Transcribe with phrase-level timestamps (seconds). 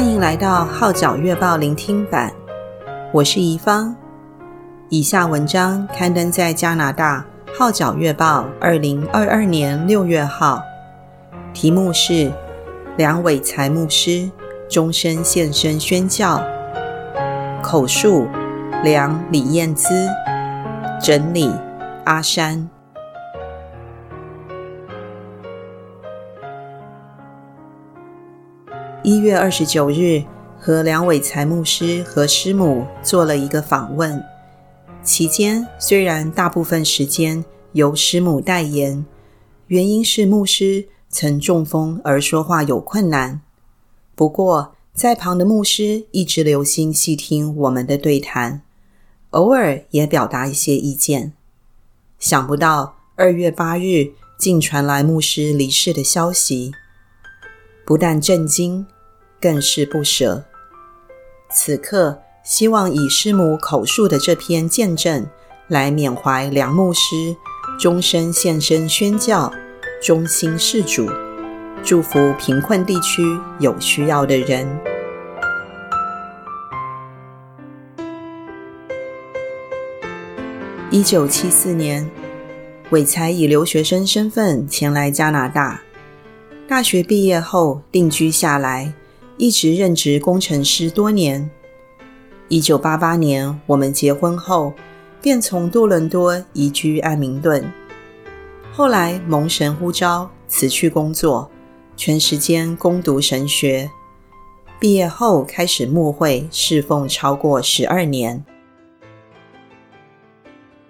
[0.00, 2.32] 欢迎来到《号角月报》聆听版，
[3.12, 3.94] 我是宜芳。
[4.88, 7.22] 以下文章刊登在加拿大
[7.58, 10.62] 《号角月报》二零二二年六月号，
[11.52, 12.32] 题目是
[12.96, 14.30] “梁伟才牧师
[14.70, 16.42] 终身献身宣教”，
[17.62, 18.26] 口述
[18.82, 20.08] 梁李燕姿，
[20.98, 21.52] 整理
[22.06, 22.70] 阿山。
[29.10, 30.22] 一月二十九日，
[30.56, 34.24] 和梁伟才牧师和师母做了一个访问。
[35.02, 39.04] 期间虽然大部分时间由师母代言，
[39.66, 43.40] 原因是牧师曾中风而说话有困难。
[44.14, 48.62] 不过，在旁的牧师一直留心细听我们的对谈，
[49.30, 51.32] 偶尔也表达一些意见。
[52.20, 56.70] 想不到二月八日竟传来牧师离世的消息。
[57.84, 58.86] 不但震惊，
[59.40, 60.44] 更是不舍。
[61.50, 65.26] 此刻，希望以师母口述的这篇见证
[65.68, 67.36] 来缅怀梁牧师
[67.78, 69.52] 终身献身宣教、
[70.02, 71.10] 忠心事主，
[71.82, 73.22] 祝福贫困地区
[73.58, 74.68] 有需要的人。
[80.92, 82.10] 一九七四年，
[82.90, 85.80] 伟才以留学生身份前来加拿大。
[86.68, 88.92] 大学毕业后定居下来，
[89.40, 91.50] 一直任职工程师多年。
[92.48, 94.74] 一九八八年我们结婚后，
[95.22, 97.64] 便从多伦多移居爱明顿。
[98.70, 101.50] 后来蒙神呼召，辞去工作，
[101.96, 103.90] 全时间攻读神学。
[104.78, 108.44] 毕业后开始牧会侍奉超过十二年。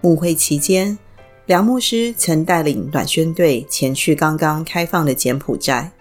[0.00, 0.98] 牧会期间，
[1.46, 5.92] 梁牧师曾带领短宣队前去刚刚开放的柬埔寨。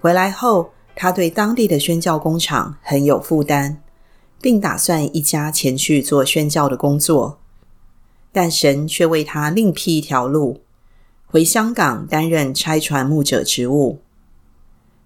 [0.00, 3.76] 回来后，他对当地的宣教工厂很有负担，
[4.40, 7.38] 并打算一家前去做宣教的工作。
[8.32, 10.62] 但神却为他另辟一条路，
[11.26, 14.00] 回香港担任拆船牧者职务。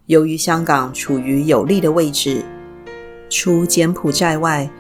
[0.06, 2.42] 由于香港处于有利的位置，
[3.28, 4.70] 除柬埔寨外，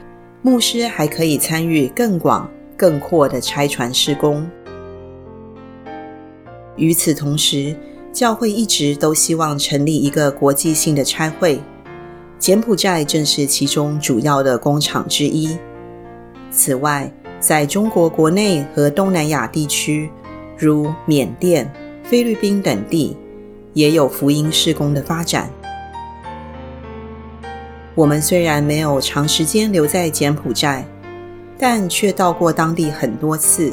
[0.40, 2.50] 牧师还可以参与更广。
[2.80, 4.48] 更阔的拆船事工。
[6.76, 7.76] 与此同时，
[8.12, 11.60] 教会一直都希望成立一个国际性的差会，
[12.38, 15.56] 柬埔寨正是其中主要的工厂之一。
[16.50, 20.10] 此外，在中国国内和东南亚地区，
[20.58, 21.72] 如缅甸、
[22.02, 23.16] 菲律宾等地，
[23.72, 25.50] 也有福音事工的发展。
[27.94, 30.86] 我们虽然没有长时间留在柬埔寨。
[31.62, 33.70] 但却到过当地很多次。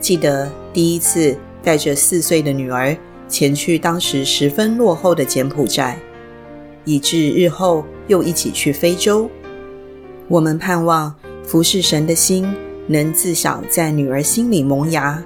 [0.00, 2.96] 记得第一次带着四岁的女儿
[3.28, 5.98] 前去当时十分落后的柬埔寨，
[6.84, 9.30] 以致日后又一起去非洲。
[10.28, 12.46] 我们盼望服侍神的心
[12.86, 15.22] 能自小在女儿心里萌芽，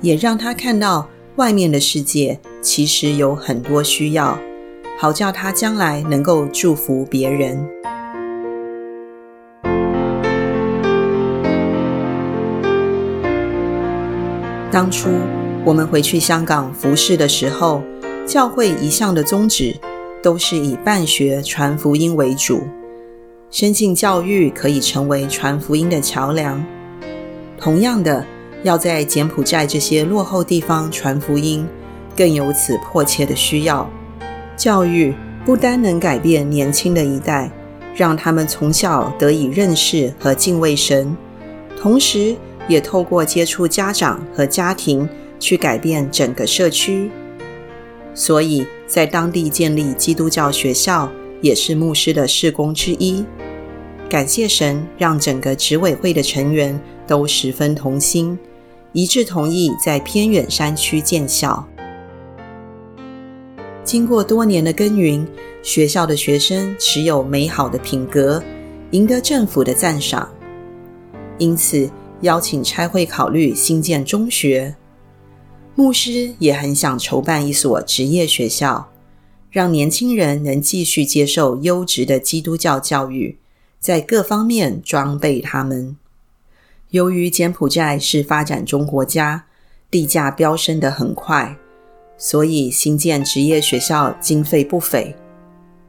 [0.00, 4.38] 也让她看到外面的世界其实有很多需要，
[4.98, 7.64] 好叫她将来能够祝福别人。
[14.70, 15.08] 当初
[15.66, 17.82] 我们回去香港服侍的时候，
[18.26, 19.74] 教会一向的宗旨
[20.22, 22.60] 都是以办学传福音为主，
[23.50, 26.62] 深信教育可以成为传福音的桥梁。
[27.58, 28.26] 同样的，
[28.62, 31.66] 要在柬埔寨这些落后地方传福音，
[32.14, 33.88] 更有此迫切的需要。
[34.58, 35.14] 教育
[35.46, 37.50] 不单能改变年轻的一代，
[37.94, 41.16] 让他们从小得以认识和敬畏神，
[41.80, 42.36] 同时，
[42.68, 45.08] 也透过接触家长和家庭，
[45.44, 47.10] 去改变整个社区。
[48.14, 51.12] 所以在当地建立基督教学校，
[51.42, 53.22] 也是牧师的事工之一。
[54.08, 58.38] 感谢神，让整个执委会的成员都十分同心，
[58.92, 61.68] 一致同意在偏远山区建校。
[63.84, 65.26] 经过多年的耕耘，
[65.62, 68.42] 学校的学生持有美好的品格，
[68.92, 70.26] 赢得政府的赞赏。
[71.36, 71.90] 因此，
[72.20, 74.74] 邀请差会考虑新建中学，
[75.74, 78.90] 牧师也很想筹办一所职业学校，
[79.50, 83.38] 让年轻人能继续接受优质的基督教教育，
[83.80, 85.96] 在各方面装备他们。
[86.90, 89.46] 由于柬埔寨是发展中国家，
[89.90, 91.56] 地价飙升得很快，
[92.16, 95.16] 所以新建职业学校经费不菲。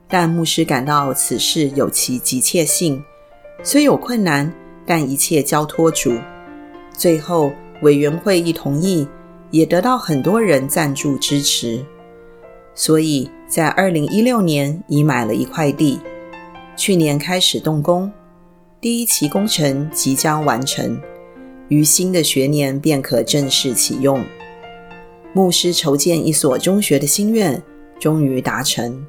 [0.08, 3.04] 但牧师感到此事有其急切性，
[3.64, 4.54] 虽有困难。
[4.88, 6.14] 但一切交托主，
[6.96, 7.52] 最后
[7.82, 9.08] 委员会一同意，
[9.56, 11.82] 也得到很多人赞助支持。
[12.74, 15.98] 所以在二零一六年已买了一块地，
[16.76, 18.12] 去年开始动工，
[18.82, 21.00] 第一期工程即将完成，
[21.70, 24.22] 于新的学年便可正式启用。
[25.32, 27.64] 牧师筹建一所中学的心愿
[27.98, 29.06] 终于达成。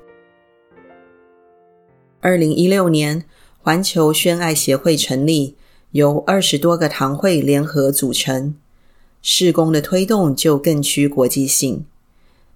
[2.20, 3.24] 二零一六年，
[3.58, 5.56] 环球宣爱协会成立，
[5.90, 8.54] 由二十多个堂会联合组成，
[9.28, 11.84] 事工的推动就更趋国际性。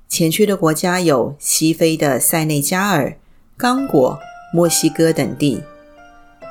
[0.08, 3.17] 前去的国家有西非的塞内加尔、
[3.56, 4.17] 刚果、
[4.55, 5.64] 墨西哥等地。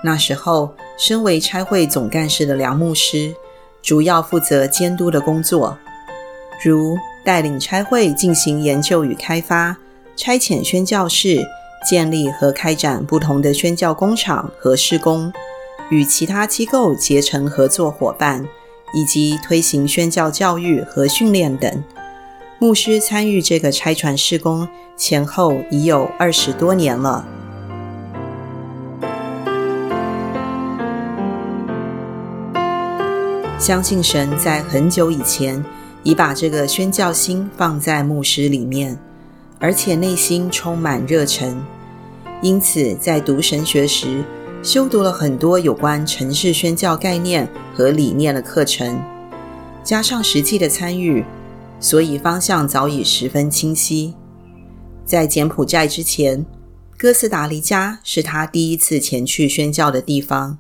[0.04, 3.34] 那时候，身为差会总干事的梁牧师，
[3.82, 5.78] 主要负责监督的工作，
[6.62, 9.78] 如带领差会进行研究与开发、
[10.18, 11.48] 差遣宣教士。
[11.88, 15.32] 建立和开展不同的宣教工厂和施工，
[15.90, 18.46] 与其他机构结成合作伙伴，
[18.94, 21.84] 以及推行宣教教育和训练等。
[22.58, 27.26] 牧师参与这个拆船施工前后已有二十多年了。
[33.58, 35.64] 相信神在很久以前
[36.04, 38.98] 已把这个宣教心放在牧师里面。
[39.62, 41.54] 而且内心充满热忱，
[42.42, 44.24] 因此在读神学时，
[44.62, 49.02] 修读了很多有关城市宣教概念和理念的课程，
[49.86, 51.24] 加上实际的参与，
[51.80, 54.14] 所以方向早已十分清晰。
[55.06, 56.46] 在柬埔寨之前，
[56.98, 60.60] 哥斯达黎加是他第一次前去宣教的地方。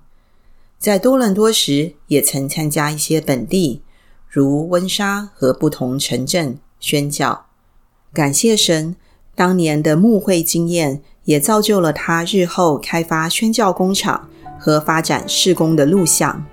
[0.78, 3.82] 在多伦多时，也曾参加一些本地，
[4.30, 7.48] 如温莎和不同城镇宣教。
[8.14, 8.96] 感谢神，
[9.36, 14.28] 当年的牧会经验也造就了他日后开发宣教工厂
[14.58, 16.44] 和发展事工的路向。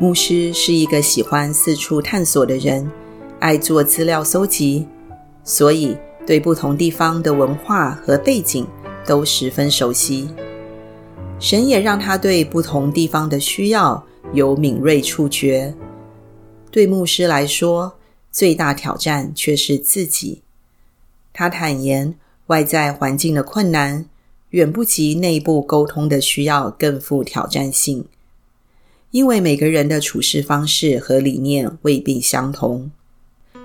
[0.00, 2.90] 牧师是一个喜欢四处探索的人，
[3.38, 4.88] 爱做资料搜集，
[5.44, 5.96] 所以
[6.26, 8.66] 对不同地方的文化和背景
[9.06, 10.28] 都十分熟悉。
[11.38, 15.72] 神也让他对不同地方的需要有敏锐触觉。
[16.72, 17.92] 对牧师来说，
[18.32, 20.42] 最大挑战却是自己。
[21.32, 22.16] 他坦言，
[22.52, 24.04] 外在环境的困难
[24.50, 28.04] 远不及内部沟通的需要更富挑战性，
[29.10, 32.90] 因为每个人的处事方式和理念未必相同。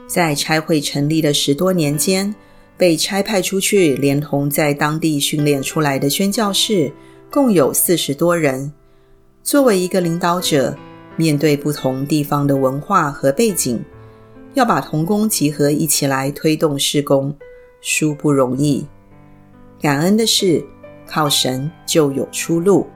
[0.07, 2.33] 在差会成立的十多年间，
[2.77, 6.93] 被差派出去，连同在当地训练出来的宣教士，
[7.29, 8.71] 共有四十多人。
[9.43, 10.77] 作为一个领导者，
[11.17, 13.83] 面对不同地方的文化和背景，
[14.53, 17.35] 要把同工集合一起来推动事工，
[17.81, 18.87] 殊不容易。
[19.79, 20.65] 感恩的是，
[21.05, 22.87] 靠神就有出路。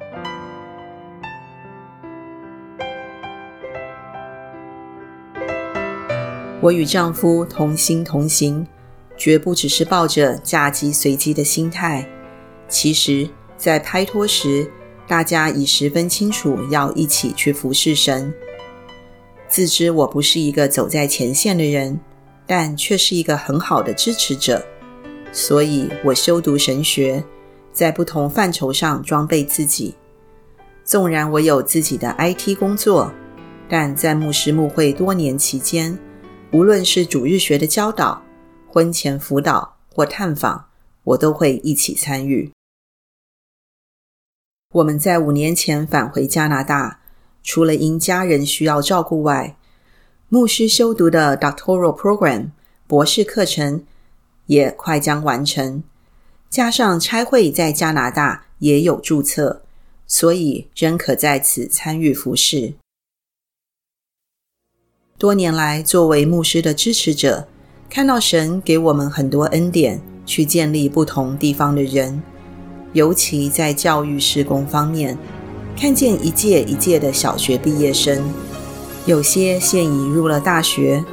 [6.59, 8.67] 我与丈夫同心同行，
[9.17, 12.07] 绝不只是抱着嫁鸡随鸡的心态。
[12.67, 13.27] 其实，
[13.57, 14.71] 在拍拖时，
[15.07, 18.33] 大家已十分清楚要一起去服侍神。
[19.47, 21.99] 自知我不是一个走在前线的人，
[22.51, 24.61] 但却是一个很好的支持者，
[25.31, 27.23] 所以我修读神学，
[27.71, 29.95] 在不同范畴上装备自己。
[30.83, 33.09] 纵然我有自己的 IT 工作，
[33.69, 35.97] 但在牧师牧会多年期间，
[36.51, 38.21] 无论是主日学的教导、
[38.67, 40.65] 婚前辅导或探访，
[41.05, 42.51] 我都会一起参与。
[44.73, 46.99] 我们在五年前返回加拿大。
[47.41, 49.55] 除了因家人需要照顾外，
[50.33, 52.51] 牧师修读的 Doctoral Program
[52.87, 53.83] 博士课程
[54.45, 55.83] 也快将完成，
[56.49, 59.61] 加上差会在加拿大也有注册，
[60.07, 62.75] 所以仍可在此参与服事。
[65.17, 67.49] 多年来，作为牧师的支持者，
[67.89, 72.23] 看到神给我们很多恩典，去建立不同地方的人，
[72.93, 75.17] 尤其在教育施工方面。
[75.77, 78.23] 看见一届一届的小学毕业生，
[79.07, 81.03] 有些现已入了大学，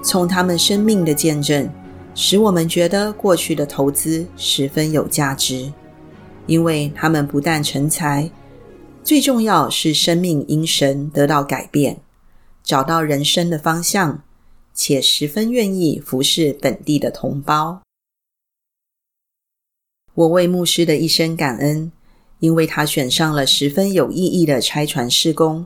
[0.00, 1.68] 从他们生命的见证，
[2.14, 5.72] 使我们觉得过去的投资十分有价值，
[6.46, 8.30] 因为他们不但成才，
[9.02, 12.00] 最重要是生命因神得到改变，
[12.62, 14.22] 找到人生的方向，
[14.72, 17.82] 且十分愿意服侍本地的同胞。
[20.14, 21.90] 我为牧师的一生感恩。
[22.38, 25.64] 因为他选上了十分有意义的拆船施工，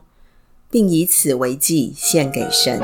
[0.71, 2.81] 并以此为祭献给神。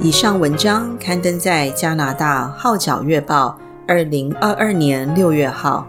[0.00, 3.58] 以上文章刊登在加拿大《号角月报》
[3.88, 5.86] 二零二二年六月号，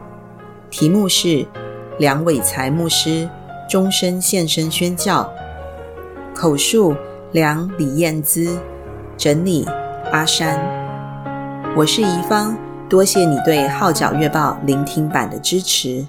[0.72, 1.46] 题目是
[2.00, 3.30] “梁伟才牧师
[3.70, 5.32] 终身献身宣教，
[6.34, 6.96] 口述
[7.34, 8.58] 梁李燕姿，
[9.16, 9.68] 整理
[10.12, 10.60] 阿山。
[11.78, 12.58] 我是宜芳，
[12.90, 16.08] 多谢你对《号角月报》聆听版的支持。